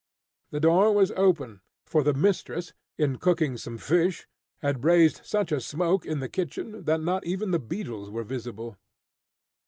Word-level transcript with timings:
The 0.49 0.59
door 0.59 0.91
was 0.95 1.11
open, 1.15 1.61
for 1.85 2.01
the 2.01 2.15
mistress, 2.15 2.73
in 2.97 3.19
cooking 3.19 3.55
some 3.55 3.77
fish, 3.77 4.25
had 4.63 4.83
raised 4.83 5.21
such 5.23 5.51
a 5.51 5.61
smoke 5.61 6.07
in 6.07 6.21
the 6.21 6.27
kitchen 6.27 6.85
that 6.85 7.01
not 7.01 7.23
even 7.27 7.51
the 7.51 7.59
beetles 7.59 8.09
were 8.09 8.23
visible. 8.23 8.77